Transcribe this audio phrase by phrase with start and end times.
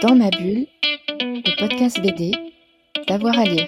[0.00, 0.68] Dans ma bulle,
[1.18, 2.30] le podcast BD,
[3.08, 3.66] d'avoir à lire.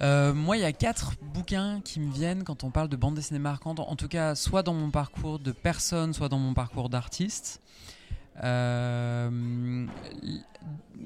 [0.00, 3.16] Euh, moi, il y a quatre bouquins qui me viennent quand on parle de bande
[3.16, 6.88] dessinée marquante, en tout cas, soit dans mon parcours de personne, soit dans mon parcours
[6.88, 7.60] d'artiste.
[8.44, 9.86] Euh,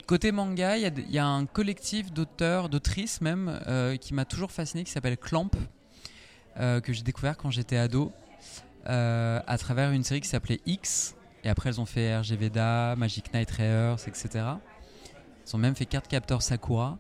[0.07, 4.51] côté manga, il y, y, a un collectif d'auteurs, d'autrices même, euh, qui m'a toujours
[4.51, 5.51] fasciné, qui s'appelle Clamp,
[6.59, 8.13] euh, que j'ai découvert quand j'étais ado,
[8.85, 11.15] à travers une série qui s'appelait X.
[11.45, 14.45] Et après, elles ont fait RG Veda, Magic Knight Rares, etc.
[15.47, 16.99] Ils ont même fait Card Captor Sakura.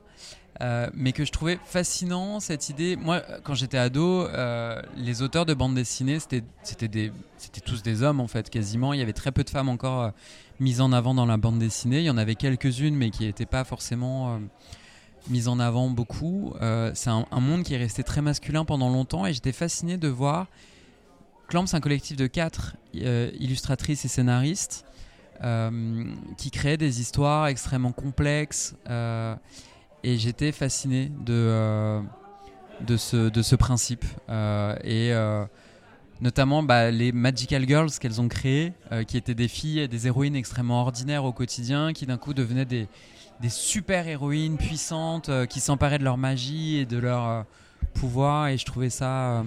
[0.60, 2.96] Euh, mais que je trouvais fascinant cette idée.
[2.96, 6.42] Moi, quand j'étais ado, euh, les auteurs de bande dessinée, c'était
[7.64, 8.92] tous des hommes en fait, quasiment.
[8.92, 10.10] Il y avait très peu de femmes encore euh,
[10.58, 12.00] mises en avant dans la bande dessinée.
[12.00, 14.38] Il y en avait quelques-unes, mais qui n'étaient pas forcément
[15.30, 16.52] mises en avant beaucoup.
[16.92, 20.08] C'est un, un, monde qui est resté très masculin pendant longtemps, et j'étais fasciné de
[20.08, 20.46] voir.
[21.48, 24.84] Clamp, c'est un collectif de quatre illustratrices et scénaristes
[26.36, 28.74] qui créent des histoires extrêmement complexes
[30.02, 32.00] et j'étais fasciné de, euh,
[32.80, 34.04] de, ce, de ce principe.
[34.28, 35.44] Euh, et euh,
[36.20, 38.72] notamment bah, les Magical Girls qu'elles ont créées,
[39.06, 42.88] qui étaient des filles, des héroïnes extrêmement ordinaires au quotidien, qui d'un coup devenaient des,
[43.40, 47.42] des super héroïnes puissantes, qui s'emparaient de leur magie et de leur euh,
[47.94, 48.48] pouvoir.
[48.48, 49.44] Et je trouvais ça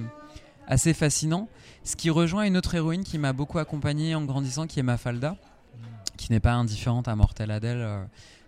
[0.67, 1.47] assez fascinant.
[1.83, 5.35] Ce qui rejoint une autre héroïne qui m'a beaucoup accompagné en grandissant, qui est Mafalda,
[6.17, 8.07] qui n'est pas indifférente à Mortel Adèle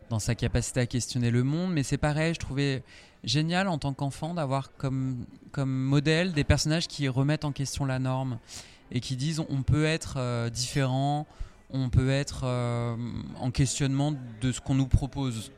[0.09, 1.73] dans sa capacité à questionner le monde.
[1.73, 2.84] Mais c'est pareil, je trouvais
[3.23, 8.00] génial en tant qu'enfant d'avoir comme, comme modèle des personnages qui remettent en question la
[8.00, 8.38] norme
[8.92, 11.25] et qui disent on peut être euh, différent,
[11.72, 12.95] on peut être euh,
[13.39, 15.52] en questionnement de ce qu'on nous propose.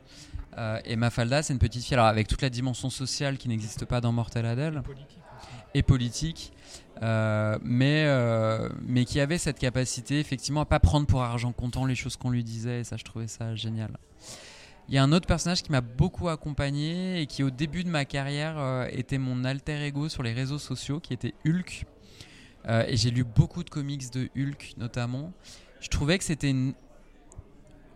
[0.56, 3.84] Euh, et Mafalda, c'est une petite fille, alors avec toute la dimension sociale qui n'existe
[3.84, 4.82] pas dans Mortel Adèle,
[5.74, 6.52] et politique,
[7.02, 11.84] euh, mais, euh, mais qui avait cette capacité effectivement à pas prendre pour argent comptant
[11.84, 13.90] les choses qu'on lui disait, et ça je trouvais ça génial.
[14.88, 17.90] Il y a un autre personnage qui m'a beaucoup accompagné et qui au début de
[17.90, 21.84] ma carrière euh, était mon alter ego sur les réseaux sociaux, qui était Hulk.
[22.66, 25.34] Euh, et j'ai lu beaucoup de comics de Hulk notamment.
[25.80, 26.72] Je trouvais que c'était une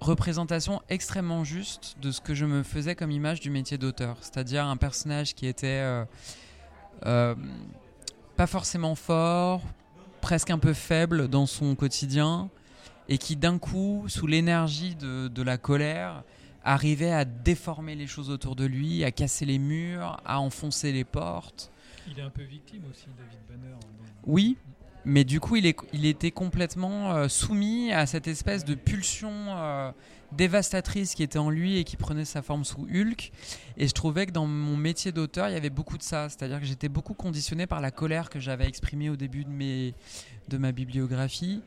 [0.03, 4.17] représentation extrêmement juste de ce que je me faisais comme image du métier d'auteur.
[4.21, 6.05] C'est-à-dire un personnage qui était euh,
[7.07, 7.35] euh,
[8.37, 9.63] pas forcément fort,
[10.21, 12.51] presque un peu faible dans son quotidien,
[13.09, 16.23] et qui d'un coup, sous l'énergie de, de, la colère,
[16.65, 21.05] arrivait à déformer les choses autour de lui, à casser les murs, à enfoncer les
[21.05, 21.71] portes.
[22.11, 23.75] Il est un peu victime aussi, David Banner.
[24.25, 24.57] Oui,
[25.05, 25.67] mais du coup, il,
[26.07, 29.91] était complètement euh, soumis à cette espèce de pulsion euh,
[30.37, 33.33] dévastatrice qui était en lui et qui prenait sa forme sous Hulk.
[33.77, 36.29] Et je trouvais que dans mon métier d'auteur, il y avait beaucoup de ça.
[36.29, 39.95] C'est-à-dire que j'étais beaucoup conditionné par la colère que j'avais exprimée au début de, mes,
[40.49, 41.63] de ma bibliographie.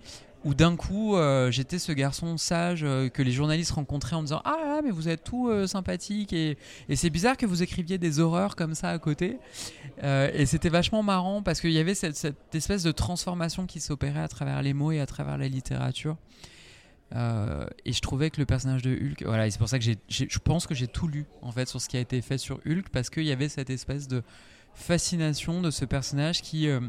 [0.45, 4.43] Où d'un coup, euh, j'étais ce garçon sage euh, que les journalistes rencontraient en disant
[4.45, 8.19] Ah, mais vous êtes tout euh, sympathique et, et c'est bizarre que vous écriviez des
[8.19, 9.39] horreurs comme ça à côté.
[10.03, 14.27] Et c'était vachement marrant parce qu'il y avait cette, espèce de transformation qui s'opérait à
[14.27, 16.15] travers les mots et à travers la littérature.
[17.13, 20.39] Euh, et je trouvais que le personnage de Hulk, voilà, c'est pour ça que je
[20.39, 22.89] pense que j'ai tout lu en fait sur ce qui a été fait sur Hulk
[22.89, 24.23] parce qu'il y avait cette espèce de
[24.73, 26.81] fascination de ce personnage qui euh,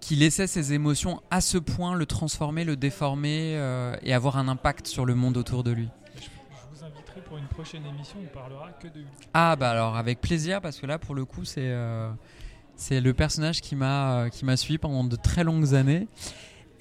[0.00, 4.48] qui laissait ses émotions à ce point le transformer, le déformer euh, et avoir un
[4.48, 5.88] impact sur le monde autour de lui.
[6.16, 6.28] Je, je,
[6.76, 9.28] vous inviterai pour une prochaine émission, on parlera que de Hulk.
[9.34, 11.76] Ah bah alors avec plaisir parce que là pour le coup c'est
[12.76, 16.06] c'est le personnage qui m'a qui m'a suivi pendant de très longues années.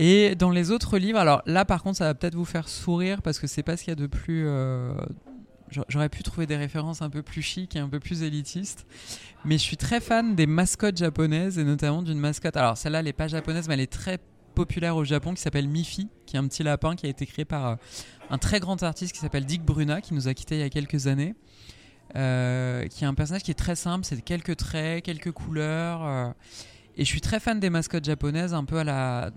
[0.03, 3.21] Et dans les autres livres, alors là par contre ça va peut-être vous faire sourire
[3.21, 4.93] parce que c'est pas ce qu'il y a de plus euh,
[5.87, 8.85] J'aurais pu trouver des références un peu plus chic et un peu plus élitistes.
[9.45, 12.57] Mais je suis très fan des mascottes japonaises et notamment d'une mascotte.
[12.57, 14.17] Alors celle-là, elle n'est pas japonaise, mais elle est très
[14.55, 17.45] populaire au Japon qui s'appelle Miffy, qui est un petit lapin qui a été créé
[17.45, 17.75] par euh,
[18.31, 20.69] un très grand artiste qui s'appelle Dick Bruna, qui nous a quittés il y a
[20.69, 21.35] quelques années.
[22.17, 26.33] Euh, qui est un personnage qui est très simple, c'est quelques traits, quelques couleurs.
[26.97, 29.31] Et je suis très fan des mascottes japonaises, un peu à la.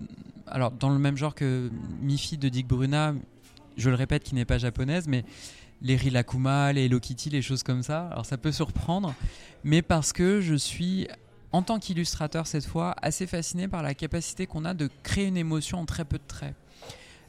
[0.47, 1.71] Alors, dans le même genre que
[2.01, 3.15] Miffy de Dick Bruna,
[3.77, 5.25] je le répète, qui n'est pas japonaise, mais
[5.81, 8.07] les Rilakuma, les Hello Kitty, les choses comme ça.
[8.07, 9.13] Alors ça peut surprendre,
[9.63, 11.07] mais parce que je suis,
[11.51, 15.37] en tant qu'illustrateur cette fois, assez fasciné par la capacité qu'on a de créer une
[15.37, 16.55] émotion en très peu de traits.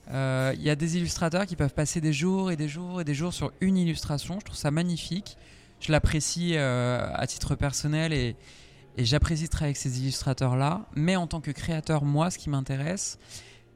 [0.08, 3.05] Il euh, y a des illustrateurs qui peuvent passer des jours et des jours et
[3.05, 4.38] des jours sur une illustration.
[4.38, 5.37] Je trouve ça magnifique.
[5.81, 8.37] Je l'apprécie euh, à titre personnel et,
[8.96, 10.87] et j'apprécie travailler avec ces illustrateurs-là.
[10.94, 13.19] Mais en tant que créateur, moi, ce qui m'intéresse,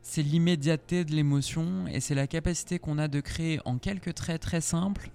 [0.02, 4.40] c'est l'immédiateté de l'émotion et c'est la capacité qu'on a de créer en quelques traits
[4.40, 5.10] très simples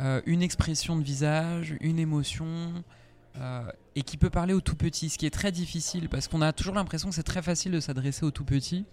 [0.00, 2.84] euh, une expression de visage, une émotion,
[3.36, 3.64] euh,
[3.96, 6.52] et qui peut parler au tout petit, ce qui est très difficile parce qu'on a
[6.52, 8.84] toujours l'impression que c'est très facile de s'adresser aux tout petits.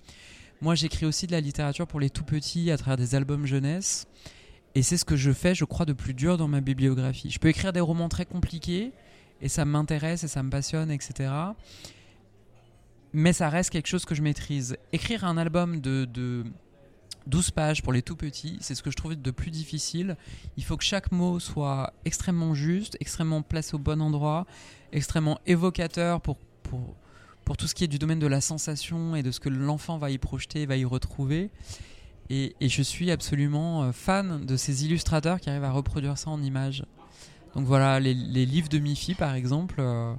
[0.62, 4.08] Moi, j'écris aussi de la littérature pour les tout petits à travers des albums jeunesse,
[4.74, 7.30] et c'est ce que je fais, je crois, de plus dur dans ma bibliographie.
[7.30, 8.94] Je peux écrire des romans très compliqués,
[9.42, 11.30] et ça m'intéresse et ça me passionne, etc
[13.14, 14.78] mais ça reste quelque chose que je maîtrise.
[14.94, 16.44] Écrire un album de,
[17.28, 20.18] 12 pages pour les tout petits, c'est ce que je trouve de plus difficile.
[20.58, 24.46] Il faut que chaque mot soit extrêmement juste, extrêmement placé au bon endroit,
[24.92, 26.38] extrêmement évocateur pour
[27.58, 30.10] tout ce qui est du domaine de la sensation et de ce que l'enfant va
[30.10, 31.52] y projeter, va y retrouver.
[32.30, 36.42] Et, je suis absolument euh, fan de ces illustrateurs qui arrivent à reproduire ça en
[36.42, 36.86] images.
[37.56, 39.76] Donc voilà, les, livres de Mifi par exemple.
[39.80, 40.14] Euh,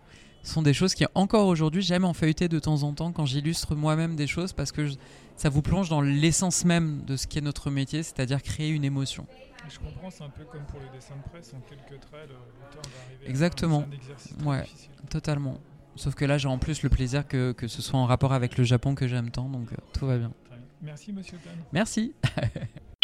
[0.45, 3.77] sont des choses qui encore aujourd'hui j'aime en feuilleter de temps en temps quand j'illustre
[3.77, 4.89] moi-même des choses parce que
[5.37, 8.85] ça vous plonge dans l'essence même de ce qui est notre métier, c'est-à-dire créer une
[8.85, 9.27] émotion.
[9.69, 12.83] Je comprends, c'est un peu comme pour le dessin de presse, en quelques traits, l'auteur
[12.83, 13.81] va arriver Exactement.
[13.81, 14.65] à un exercice ouais,
[15.09, 15.59] totalement.
[15.95, 18.57] Sauf que là, j'ai en plus le plaisir que, que, ce soit en rapport avec
[18.57, 20.33] le Japon que j'aime tant, donc euh, tout va bien.
[20.81, 21.51] Merci, monsieur Tan.
[21.73, 22.13] Merci.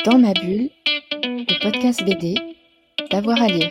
[0.04, 0.70] Dans ma bulle,
[1.12, 2.34] le podcast BD,
[3.10, 3.70] d'avoir à lire.